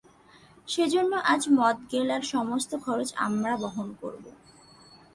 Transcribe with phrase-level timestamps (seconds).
[0.67, 4.29] সেজন্য আজ মদ গেলার সমস্ত খরচ আমরা বহন করবো!